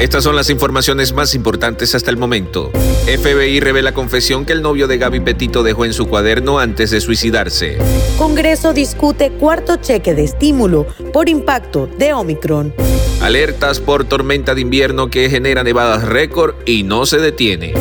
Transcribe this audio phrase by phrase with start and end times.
[0.00, 2.70] Estas son las informaciones más importantes hasta el momento.
[3.04, 7.02] FBI revela confesión que el novio de Gaby Petito dejó en su cuaderno antes de
[7.02, 7.76] suicidarse.
[8.16, 12.72] Congreso discute cuarto cheque de estímulo por impacto de Omicron.
[13.20, 17.74] Alertas por tormenta de invierno que genera nevadas récord y no se detiene.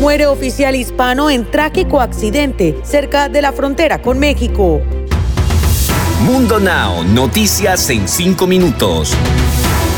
[0.00, 4.80] Muere oficial hispano en trágico accidente cerca de la frontera con México.
[6.22, 9.14] Mundo Now, noticias en 5 minutos.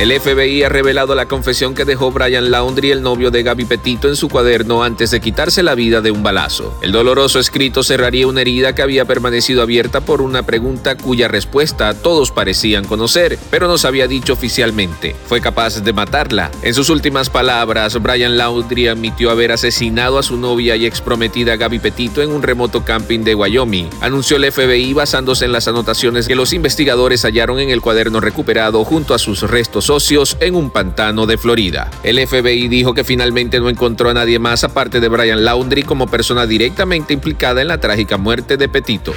[0.00, 4.08] El FBI ha revelado la confesión que dejó Brian Laundry, el novio de Gaby Petito,
[4.08, 6.74] en su cuaderno antes de quitarse la vida de un balazo.
[6.80, 11.92] El doloroso escrito cerraría una herida que había permanecido abierta por una pregunta cuya respuesta
[11.92, 15.14] todos parecían conocer, pero no se había dicho oficialmente.
[15.26, 16.50] Fue capaz de matarla.
[16.62, 21.78] En sus últimas palabras, Brian Laundry admitió haber asesinado a su novia y exprometida Gaby
[21.78, 23.90] Petito en un remoto camping de Wyoming.
[24.00, 28.82] Anunció el FBI basándose en las anotaciones que los investigadores hallaron en el cuaderno recuperado
[28.86, 31.90] junto a sus restos socios en un pantano de Florida.
[32.04, 36.06] El FBI dijo que finalmente no encontró a nadie más aparte de Brian Laundry como
[36.06, 39.12] persona directamente implicada en la trágica muerte de Petito.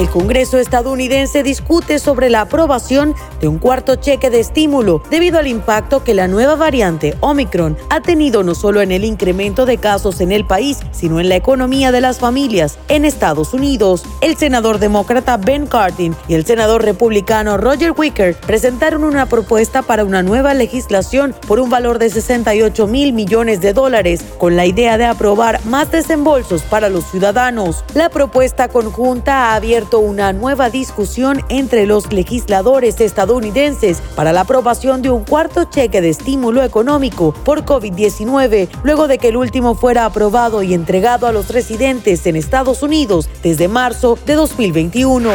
[0.00, 5.46] El Congreso estadounidense discute sobre la aprobación de un cuarto cheque de estímulo debido al
[5.46, 10.22] impacto que la nueva variante Omicron ha tenido no solo en el incremento de casos
[10.22, 14.04] en el país, sino en la economía de las familias en Estados Unidos.
[14.22, 20.06] El senador demócrata Ben Cardin y el senador republicano Roger Wicker presentaron una propuesta para
[20.06, 24.96] una nueva legislación por un valor de 68 mil millones de dólares, con la idea
[24.96, 27.84] de aprobar más desembolsos para los ciudadanos.
[27.92, 35.02] La propuesta conjunta ha abierto una nueva discusión entre los legisladores estadounidenses para la aprobación
[35.02, 40.04] de un cuarto cheque de estímulo económico por COVID-19, luego de que el último fuera
[40.04, 45.30] aprobado y entregado a los residentes en Estados Unidos desde marzo de 2021.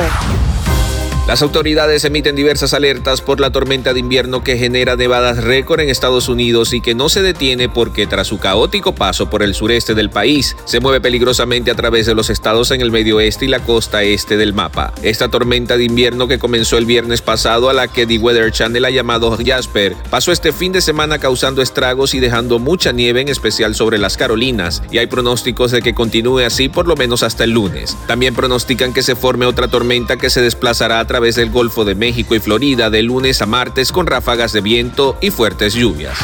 [1.28, 5.90] Las autoridades emiten diversas alertas por la tormenta de invierno que genera nevadas récord en
[5.90, 9.96] Estados Unidos y que no se detiene porque tras su caótico paso por el sureste
[9.96, 13.48] del país, se mueve peligrosamente a través de los estados en el medio oeste y
[13.48, 14.94] la costa este del mapa.
[15.02, 18.86] Esta tormenta de invierno que comenzó el viernes pasado a la que The Weather Channel
[18.86, 23.30] ha llamado Jasper, pasó este fin de semana causando estragos y dejando mucha nieve en
[23.30, 27.46] especial sobre las Carolinas y hay pronósticos de que continúe así por lo menos hasta
[27.46, 27.98] el lunes.
[28.06, 31.96] También pronostican que se forme otra tormenta que se desplazará a través del Golfo de
[31.96, 36.18] México y Florida de lunes a martes con ráfagas de viento y fuertes lluvias.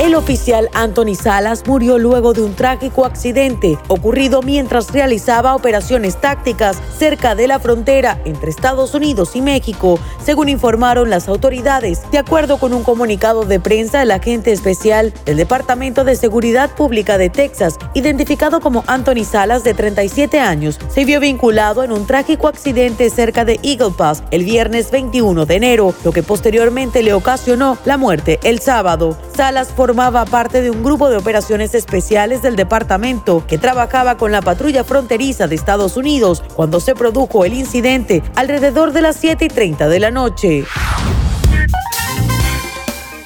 [0.00, 6.78] El oficial Anthony Salas murió luego de un trágico accidente ocurrido mientras realizaba operaciones tácticas
[6.96, 12.00] cerca de la frontera entre Estados Unidos y México, según informaron las autoridades.
[12.10, 17.18] De acuerdo con un comunicado de prensa, el agente especial del Departamento de Seguridad Pública
[17.18, 22.48] de Texas, identificado como Anthony Salas de 37 años, se vio vinculado en un trágico
[22.48, 27.76] accidente cerca de Eagle Pass el viernes 21 de enero, lo que posteriormente le ocasionó
[27.84, 29.18] la muerte el sábado.
[29.36, 34.40] Salas formaba parte de un grupo de operaciones especiales del departamento que trabajaba con la
[34.40, 39.48] patrulla fronteriza de Estados Unidos cuando se produjo el incidente alrededor de las 7 y
[39.48, 40.64] 30 de la noche.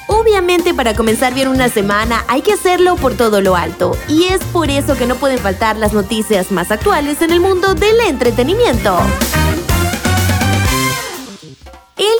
[0.07, 4.43] Obviamente para comenzar bien una semana hay que hacerlo por todo lo alto y es
[4.45, 8.97] por eso que no pueden faltar las noticias más actuales en el mundo del entretenimiento.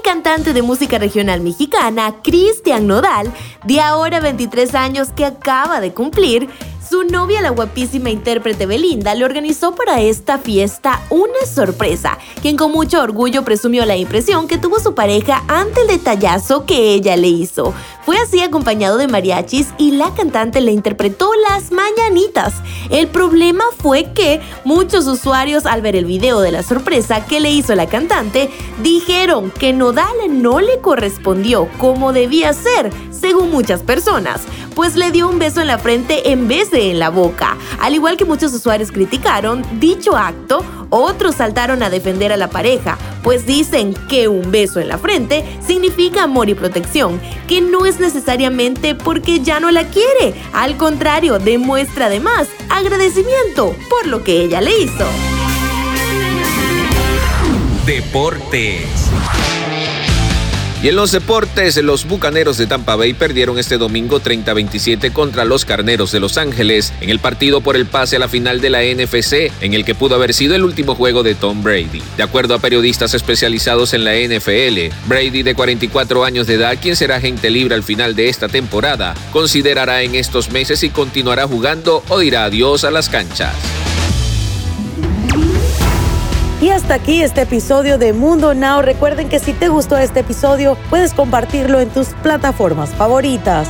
[0.06, 3.34] Cantante de música regional mexicana, Cristian Nodal,
[3.64, 6.48] de ahora 23 años que acaba de cumplir,
[6.90, 12.72] su novia, la guapísima intérprete Belinda, le organizó para esta fiesta una sorpresa, quien con
[12.72, 17.28] mucho orgullo presumió la impresión que tuvo su pareja ante el detallazo que ella le
[17.28, 17.74] hizo.
[18.06, 22.54] Fue así acompañado de mariachis y la cantante le interpretó las mañanitas.
[22.92, 27.50] El problema fue que muchos usuarios al ver el video de la sorpresa que le
[27.50, 28.52] hizo la cantante
[28.84, 34.42] dijeron que Nodal no le correspondió como debía ser, según muchas personas,
[34.76, 37.58] pues le dio un beso en la frente en vez de en la boca.
[37.80, 42.98] Al igual que muchos usuarios criticaron dicho acto, otros saltaron a defender a la pareja,
[43.24, 48.00] pues dicen que un beso en la frente significa amor y protección, que no es
[48.00, 54.62] necesariamente porque ya no la quiere, al contrario, demuestra además agradecimiento por lo que ella
[54.62, 55.06] le hizo.
[57.86, 59.12] Deportes.
[60.86, 65.66] Y en los deportes, los Bucaneros de Tampa Bay perdieron este domingo 30-27 contra los
[65.66, 68.84] Carneros de Los Ángeles en el partido por el pase a la final de la
[68.84, 72.04] NFC, en el que pudo haber sido el último juego de Tom Brady.
[72.18, 76.96] De acuerdo a periodistas especializados en la NFL, Brady de 44 años de edad, quien
[76.96, 82.04] será agente libre al final de esta temporada, considerará en estos meses si continuará jugando
[82.10, 83.56] o dirá adiós a las canchas.
[86.62, 88.82] Y hasta aquí este episodio de Mundo Now.
[88.82, 93.68] Recuerden que si te gustó este episodio, puedes compartirlo en tus plataformas favoritas.